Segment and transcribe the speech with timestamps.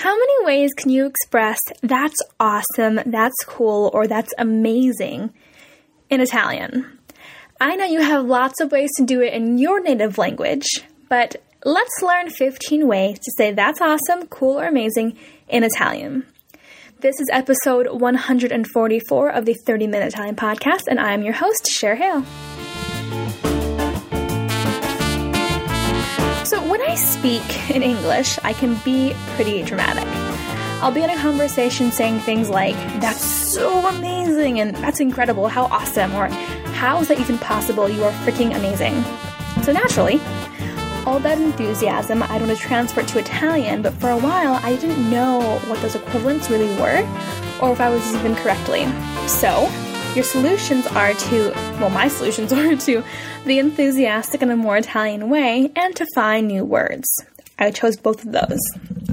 [0.00, 5.28] How many ways can you express that's awesome, that's cool, or that's amazing
[6.08, 6.98] in Italian?
[7.60, 10.64] I know you have lots of ways to do it in your native language,
[11.10, 11.36] but
[11.66, 15.18] let's learn 15 ways to say that's awesome, cool, or amazing
[15.48, 16.24] in Italian.
[17.00, 21.66] This is episode 144 of the 30 Minute Italian Podcast, and I am your host,
[21.66, 22.24] Cher Hale.
[26.50, 30.02] So, when I speak in English, I can be pretty dramatic.
[30.82, 35.66] I'll be in a conversation saying things like, that's so amazing, and that's incredible, how
[35.66, 36.26] awesome, or
[36.74, 39.00] how is that even possible, you are freaking amazing.
[39.62, 40.20] So, naturally,
[41.06, 45.08] all that enthusiasm, I want to transfer to Italian, but for a while I didn't
[45.08, 47.06] know what those equivalents really were,
[47.62, 48.86] or if I was even correctly.
[49.28, 49.68] So,
[50.14, 53.04] your solutions are to, well, my solutions are to
[53.46, 57.08] be enthusiastic in a more Italian way and to find new words.
[57.58, 58.58] I chose both of those.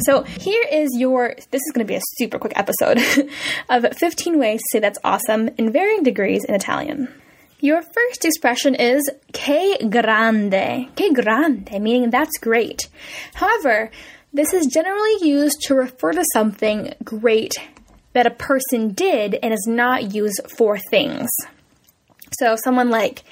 [0.00, 2.98] So here is your, this is going to be a super quick episode
[3.68, 7.12] of 15 ways to say that's awesome in varying degrees in Italian.
[7.60, 10.88] Your first expression is che grande.
[10.96, 12.88] Che grande, meaning that's great.
[13.34, 13.90] However,
[14.32, 17.54] this is generally used to refer to something great
[18.16, 21.28] that a person did and is not used for things.
[22.38, 23.22] So someone like,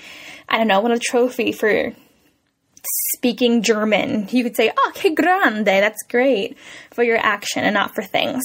[0.46, 1.94] I don't know, won a trophy for
[3.14, 4.28] speaking German.
[4.30, 6.58] You could say, oh, che grande, that's great
[6.90, 8.42] for your action and not for things.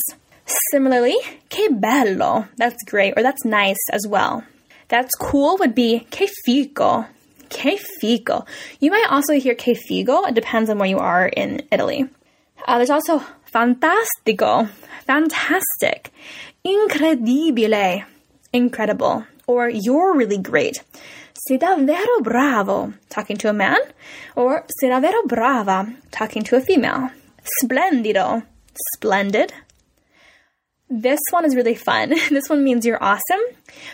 [0.72, 1.18] Similarly,
[1.50, 4.46] que bello, that's great, or that's nice as well.
[4.88, 7.06] That's cool would be que figo.
[7.50, 8.48] que figo.
[8.80, 12.08] You might also hear que figo, it depends on where you are in Italy.
[12.66, 13.22] Uh, there's also
[13.54, 14.70] fantastico,
[15.06, 16.12] fantastic,
[16.66, 18.06] incredibile,
[18.54, 20.84] incredible, or you're really great.
[21.48, 23.80] Sei davvero bravo, talking to a man,
[24.36, 27.10] or sei davvero brava, talking to a female.
[27.64, 28.44] Splendido,
[28.96, 29.54] splendid.
[30.90, 32.10] This one is really fun.
[32.30, 33.42] This one means you're awesome,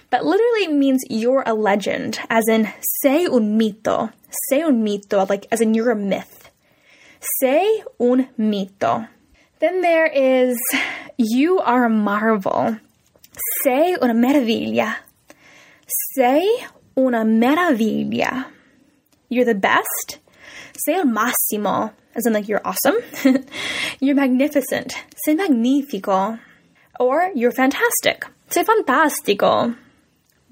[0.10, 2.70] but literally means you're a legend, as in
[3.02, 4.12] sei un mito.
[4.50, 6.50] Sei un mito, like as in you're a myth.
[7.40, 9.08] Sei un mito.
[9.66, 10.60] Then there is
[11.18, 12.78] you are a marvel.
[13.64, 14.98] Sei una meraviglia.
[16.14, 18.46] Sei una meraviglia.
[19.28, 20.20] You're the best.
[20.78, 22.98] Sei il massimo, as in like you're awesome.
[24.00, 24.94] you're magnificent.
[25.26, 26.38] Sei magnifico.
[27.00, 28.24] Or you're fantastic.
[28.52, 29.76] Sei fantastico.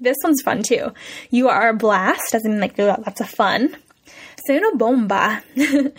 [0.00, 0.92] This one's fun too.
[1.30, 3.76] You are a blast, as in like lots of fun.
[4.46, 5.42] Sei una bomba.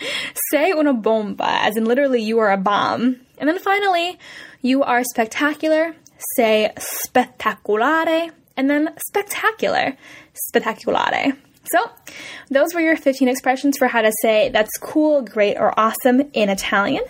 [0.50, 3.16] Sei una bomba, as in literally you are a bomb.
[3.38, 4.18] And then finally,
[4.62, 5.94] you are spectacular.
[6.36, 8.30] Say spettacolare.
[8.56, 9.96] And then spectacular.
[10.54, 11.36] Spettacolare.
[11.72, 11.90] So,
[12.48, 16.48] those were your 15 expressions for how to say that's cool, great, or awesome in
[16.48, 17.02] Italian.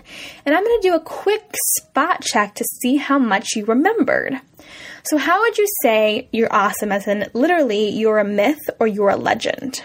[0.46, 4.40] And I'm going to do a quick spot check to see how much you remembered.
[5.04, 9.10] So, how would you say you're awesome, as in literally you're a myth or you're
[9.10, 9.82] a legend?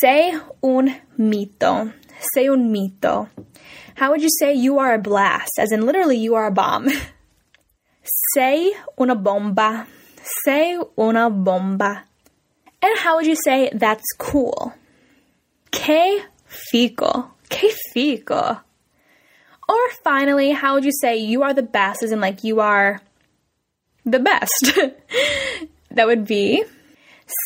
[0.00, 1.92] Sei un mito.
[2.32, 3.28] Say un mito.
[3.96, 6.88] How would you say you are a blast, as in literally you are a bomb?
[8.34, 9.86] say una bomba.
[10.44, 12.04] Say una bomba.
[12.82, 14.74] And how would you say that's cool?
[15.70, 17.30] Que fico.
[17.48, 18.60] Que fico.
[19.68, 23.00] Or finally, how would you say you are the best, as in like you are
[24.04, 24.72] the best?
[25.90, 26.64] that would be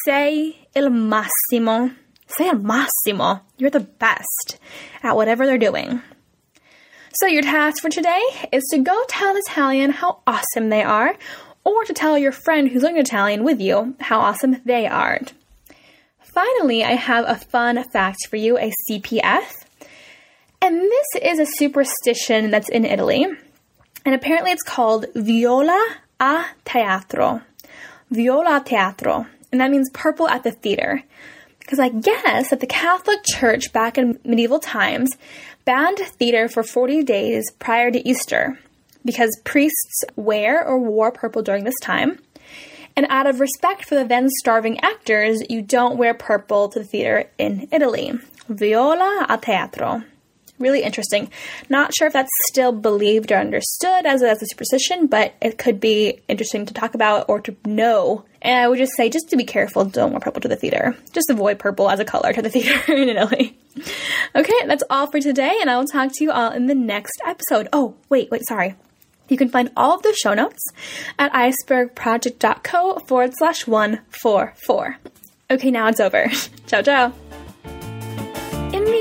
[0.05, 1.91] say el massimo.
[2.29, 3.41] Sei il massimo.
[3.57, 4.59] You're the best
[5.03, 6.03] at whatever they're doing.
[7.21, 8.23] So, your task for today
[8.53, 11.17] is to go tell Italian how awesome they are,
[11.65, 15.21] or to tell your friend who's learning Italian with you how awesome they are.
[16.21, 19.53] Finally, I have a fun fact for you a CPF.
[20.61, 23.27] And this is a superstition that's in Italy.
[24.05, 27.43] And apparently it's called viola a teatro.
[28.11, 29.27] Viola a teatro.
[29.51, 31.03] And that means purple at the theater.
[31.69, 35.19] Because I guess that the Catholic Church back in medieval times
[35.67, 38.59] banned theater for 40 days prior to Easter
[39.05, 42.21] because priests wear or wore purple during this time.
[42.97, 46.87] And out of respect for the then starving actors, you don't wear purple to the
[46.87, 48.13] theater in Italy.
[48.49, 50.05] Viola a teatro.
[50.59, 51.31] Really interesting.
[51.69, 55.57] Not sure if that's still believed or understood as a, as a superstition, but it
[55.59, 58.25] could be interesting to talk about or to know.
[58.43, 60.97] And I would just say, just to be careful, don't wear purple to the theater.
[61.13, 63.57] Just avoid purple as a color to the theater in Italy.
[64.35, 67.21] Okay, that's all for today, and I will talk to you all in the next
[67.25, 67.69] episode.
[67.73, 68.75] Oh, wait, wait, sorry.
[69.29, 70.63] You can find all of the show notes
[71.19, 74.97] at icebergproject.co forward slash 144.
[75.51, 76.29] Okay, now it's over.
[76.67, 77.13] ciao, ciao.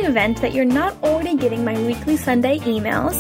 [0.08, 3.16] Event that you're not already getting my weekly Sunday emails,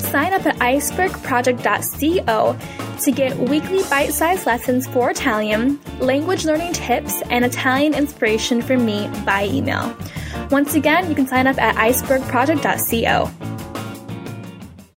[0.00, 2.56] sign up at icebergproject.co
[3.00, 8.86] to get weekly bite sized lessons for Italian, language learning tips, and Italian inspiration from
[8.86, 9.96] me by email.
[10.50, 13.51] Once again, you can sign up at icebergproject.co.